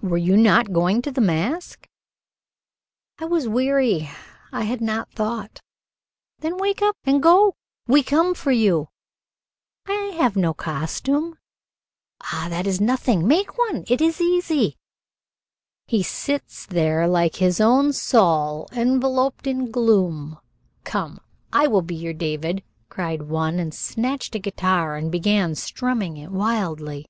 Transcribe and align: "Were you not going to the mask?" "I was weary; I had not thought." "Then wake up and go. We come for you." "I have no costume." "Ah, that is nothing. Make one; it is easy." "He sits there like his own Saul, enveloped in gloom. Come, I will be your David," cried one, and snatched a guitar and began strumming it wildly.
"Were 0.00 0.18
you 0.18 0.36
not 0.36 0.72
going 0.72 1.02
to 1.02 1.10
the 1.10 1.20
mask?" 1.20 1.88
"I 3.18 3.24
was 3.24 3.48
weary; 3.48 4.08
I 4.52 4.62
had 4.62 4.80
not 4.80 5.10
thought." 5.10 5.58
"Then 6.38 6.58
wake 6.58 6.80
up 6.80 6.96
and 7.02 7.20
go. 7.20 7.56
We 7.88 8.04
come 8.04 8.34
for 8.34 8.52
you." 8.52 8.86
"I 9.84 10.12
have 10.16 10.36
no 10.36 10.54
costume." 10.54 11.38
"Ah, 12.20 12.46
that 12.48 12.68
is 12.68 12.80
nothing. 12.80 13.26
Make 13.26 13.58
one; 13.58 13.84
it 13.88 14.00
is 14.00 14.20
easy." 14.20 14.76
"He 15.88 16.04
sits 16.04 16.64
there 16.64 17.08
like 17.08 17.34
his 17.34 17.60
own 17.60 17.92
Saul, 17.92 18.68
enveloped 18.70 19.48
in 19.48 19.72
gloom. 19.72 20.38
Come, 20.84 21.18
I 21.52 21.66
will 21.66 21.82
be 21.82 21.96
your 21.96 22.14
David," 22.14 22.62
cried 22.88 23.22
one, 23.22 23.58
and 23.58 23.74
snatched 23.74 24.36
a 24.36 24.38
guitar 24.38 24.94
and 24.94 25.10
began 25.10 25.56
strumming 25.56 26.16
it 26.16 26.30
wildly. 26.30 27.06